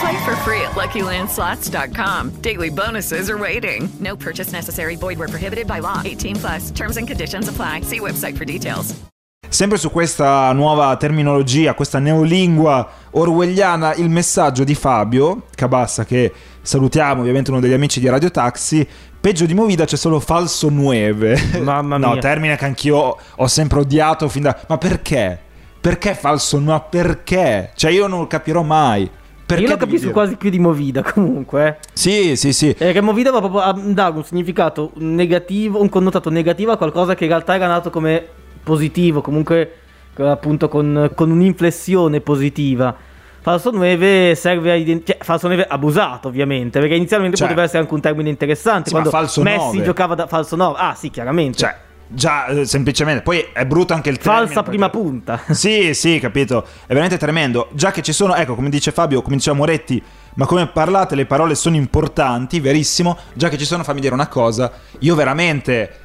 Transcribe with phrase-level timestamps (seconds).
[0.00, 2.30] Play for free at LuckyLandSlots.com.
[2.40, 3.88] Daily bonuses are waiting.
[4.00, 4.96] No purchase necessary.
[4.96, 6.00] Void where prohibited by law.
[6.04, 6.70] 18 plus.
[6.70, 7.82] Terms and conditions apply.
[7.82, 8.94] See website for details.
[9.48, 17.20] Sempre su questa nuova terminologia, questa neolingua orwelliana, il messaggio di Fabio Cabassa, che salutiamo,
[17.20, 18.84] ovviamente uno degli amici di Radio Taxi.
[19.20, 21.38] Peggio di Movida c'è solo falso nueve.
[21.60, 22.20] Mamma No, mia.
[22.20, 24.58] termine che anch'io ho sempre odiato fin da...
[24.66, 25.38] Ma perché?
[25.80, 26.84] Perché falso nuove?
[26.90, 27.70] Perché?
[27.76, 29.08] Cioè io non lo capirò mai.
[29.46, 31.66] Perché Io lo capisco quasi più di Movida comunque.
[31.66, 31.76] eh.
[31.92, 32.74] Sì, sì, sì.
[32.78, 37.14] Eh, che Movida va proprio a dare un significato negativo, un connotato negativo a qualcosa
[37.14, 38.26] che in realtà era nato come
[38.62, 39.72] positivo, comunque
[40.16, 42.96] eh, appunto con, con un'inflessione positiva.
[43.40, 45.18] Falso 9 serve a identificare.
[45.18, 46.80] Cioè, falso 9 abusato, ovviamente.
[46.80, 47.46] Perché inizialmente Cioè.
[47.46, 48.88] poteva essere anche un termine interessante.
[48.88, 49.10] Sì, quando
[49.42, 49.82] Messi 9.
[49.82, 50.76] giocava da falso 9.
[50.78, 51.58] Ah, sì, chiaramente.
[51.58, 51.76] Cioè,
[52.08, 53.22] già eh, semplicemente.
[53.22, 54.46] Poi è brutto anche il termine.
[54.46, 55.40] Falsa perché- prima punta.
[55.54, 56.64] Sì, sì, capito.
[56.64, 57.68] È veramente tremendo.
[57.72, 60.02] Già che ci sono, ecco, come dice Fabio, come diceva Moretti,
[60.34, 63.16] ma come parlate, le parole sono importanti, verissimo.
[63.34, 64.70] Già che ci sono, fammi dire una cosa.
[65.00, 65.98] Io veramente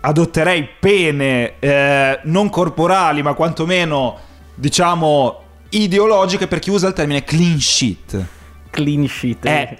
[0.00, 4.18] adotterei pene eh, non corporali, ma quantomeno,
[4.54, 8.24] diciamo, ideologiche per chi usa il termine clean sheet.
[8.70, 9.44] Clean sheet.
[9.46, 9.78] È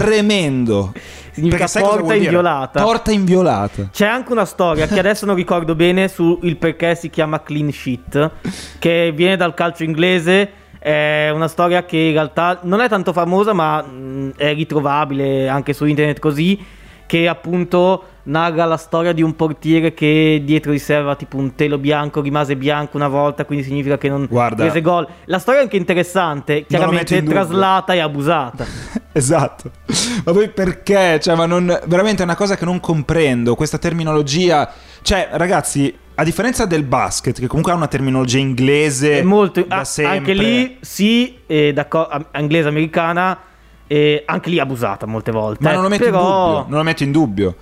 [0.00, 0.92] tremendo.
[1.30, 2.82] Significa Perché porta inviolata.
[2.82, 3.88] Porta inviolata.
[3.90, 8.30] C'è anche una storia che adesso non ricordo bene sul perché si chiama clean sheet,
[8.78, 10.62] che viene dal calcio inglese.
[10.78, 15.72] È una storia che in realtà non è tanto famosa, ma mh, è ritrovabile anche
[15.72, 16.62] su internet così.
[17.06, 21.54] Che appunto narra la storia di un portiere che dietro di sé aveva tipo un
[21.54, 24.62] telo bianco, rimase bianco una volta, quindi significa che non Guarda.
[24.64, 25.06] prese gol.
[25.26, 28.66] La storia è anche interessante, chiaramente traslata e abusata.
[29.16, 29.70] Esatto.
[30.24, 31.20] Ma poi perché?
[31.20, 31.66] Cioè, ma non.
[31.86, 33.54] Veramente è una cosa che non comprendo.
[33.54, 34.68] Questa terminologia.
[35.02, 39.78] Cioè, ragazzi, a differenza del basket, che comunque ha una terminologia inglese È molto da
[39.78, 40.18] ah, sempre.
[40.18, 43.38] anche lì sì eh, am- inglese americana
[44.26, 46.64] anche lì abusata molte volte Ma non lo metto però in dubbio.
[46.68, 47.56] Non lo metto in dubbio.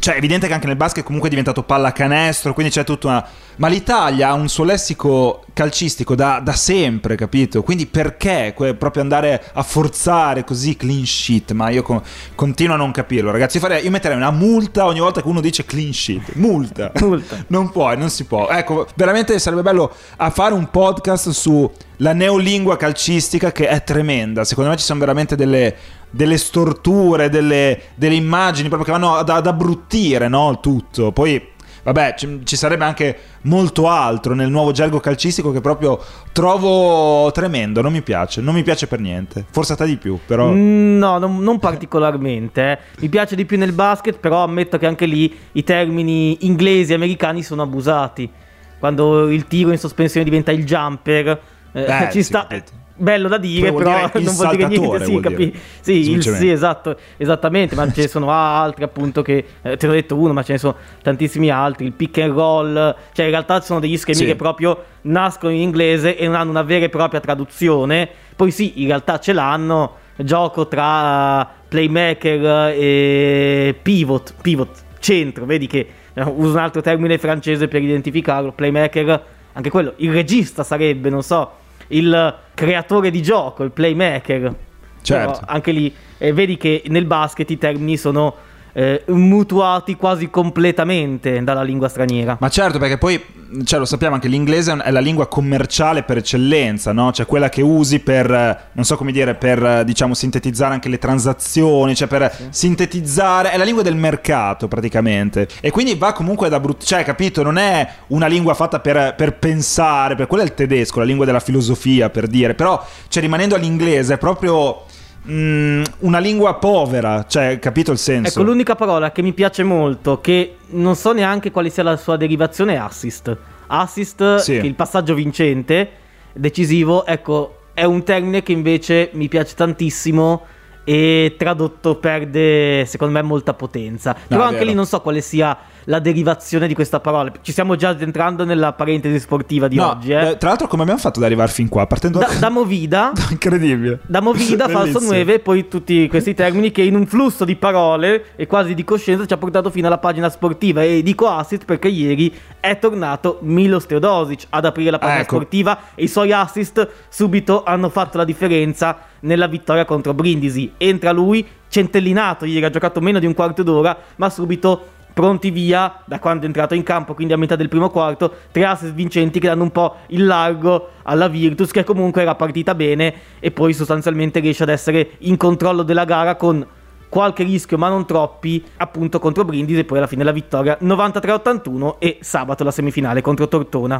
[0.00, 3.26] Cioè, è evidente che anche nel basket comunque è diventato pallacanestro, quindi c'è tutta una...
[3.56, 7.62] Ma l'Italia ha un suo lessico calcistico da, da sempre, capito?
[7.62, 11.52] Quindi perché que- proprio andare a forzare così clean sheet?
[11.52, 12.02] Ma io co-
[12.34, 13.58] continuo a non capirlo, ragazzi.
[13.58, 16.32] Io, farei- io metterei una multa ogni volta che uno dice clean sheet.
[16.36, 16.92] Multa.
[17.00, 17.44] Multa.
[17.48, 18.48] non puoi, non si può.
[18.48, 24.44] Ecco, veramente sarebbe bello a fare un podcast sulla neolingua calcistica che è tremenda.
[24.44, 25.76] Secondo me ci sono veramente delle,
[26.10, 31.12] delle storture, delle, delle immagini proprio che vanno ad, ad abbrutire no, il tutto.
[31.12, 31.48] Poi,
[31.82, 37.80] vabbè, ci, ci sarebbe anche molto altro nel nuovo gergo calcistico che proprio trovo tremendo.
[37.80, 39.44] Non mi piace, non mi piace per niente.
[39.50, 40.48] Forse a te di più, però.
[40.50, 42.78] Mm, no non, non particolarmente eh.
[43.00, 46.94] mi piace di più nel basket però ammetto che anche lì i termini inglesi e
[46.94, 48.30] americani sono abusati
[48.78, 51.40] quando il tiro in sospensione diventa il jumper
[51.72, 52.72] eh, Eh, ci sta capito.
[53.00, 56.50] Bello da dire Poi però dire non vuol dire niente sì, capi- sì, il- sì,
[56.50, 60.32] esatto esattamente ma ce ne sono altri appunto che eh, te ne ho detto uno
[60.32, 63.96] ma ce ne sono tantissimi altri il pick and roll cioè in realtà sono degli
[63.96, 64.24] schemi Sì.
[64.26, 68.08] che proprio nascono in inglese e non hanno una vera e propria traduzione.
[68.36, 75.86] Poi sì in realtà ce l'hanno gioco tra playmaker e pivot pivot centro vedi che
[76.12, 81.22] eh, uso un altro termine francese per identificarlo playmaker anche quello il regista sarebbe non
[81.22, 81.50] so
[81.90, 84.54] il creatore di gioco il playmaker
[85.02, 85.40] Certo.
[85.40, 88.34] Però anche lì eh, vedi che nel basket i termini sono
[88.72, 92.36] eh, mutuati quasi completamente dalla lingua straniera.
[92.40, 93.22] Ma certo, perché poi,
[93.64, 97.12] cioè, lo sappiamo anche l'inglese è la lingua commerciale per eccellenza, no?
[97.12, 100.88] Cioè quella che usi per, eh, non so come dire, per, eh, diciamo, sintetizzare anche
[100.88, 105.48] le transazioni, cioè per sintetizzare, è la lingua del mercato praticamente.
[105.60, 107.42] E quindi va comunque da brutto, cioè, capito?
[107.42, 111.24] Non è una lingua fatta per, per pensare, per quello è il tedesco, la lingua
[111.24, 112.54] della filosofia, per dire.
[112.54, 114.84] Però, cioè, rimanendo all'inglese, è proprio
[115.28, 118.30] mm, una lingua povera, cioè, capito il senso?
[118.38, 122.16] Ecco, l'unica parola che mi piace molto, che non so neanche quale sia la sua
[122.16, 123.36] derivazione, è assist.
[123.66, 124.54] Assist, Sì.
[124.54, 125.88] il passaggio vincente,
[126.32, 130.44] decisivo, ecco, è un termine che invece mi piace tantissimo
[130.84, 134.16] e tradotto perde, secondo me, molta potenza.
[134.26, 135.56] Però è anche lì non so quale sia
[135.90, 137.32] la derivazione di questa parola.
[137.42, 140.36] Ci stiamo già entrando nella parentesi sportiva di No, oggi, eh.
[140.38, 141.84] tra l'altro come abbiamo fatto ad arrivare fin qua?
[141.86, 143.98] Partendo Da, da Movida Incredibile.
[144.06, 145.18] da movida, falso Bellissimo.
[145.18, 148.84] 9 e poi tutti questi termini che in un flusso di parole e quasi di
[148.84, 153.38] coscienza ci ha portato fino alla pagina sportiva e dico assist perché ieri è tornato
[153.42, 155.34] Milos Teodosic ad aprire la pagina Ecco.
[155.36, 161.10] sportiva e i suoi assist subito hanno fatto la differenza nella vittoria contro Brindisi entra
[161.10, 166.18] lui centellinato ieri ha giocato meno di un quarto d'ora ma subito pronti via da
[166.18, 169.48] quando è entrato in campo, quindi a metà del primo quarto, tre assist vincenti che
[169.48, 174.40] danno un po' il largo alla Virtus che comunque era partita bene e poi sostanzialmente
[174.40, 176.66] riesce ad essere in controllo della gara con
[177.10, 181.96] qualche rischio ma non troppi appunto contro Brindisi e poi alla fine la vittoria 93-81
[181.98, 183.98] e sabato la semifinale contro Tortona.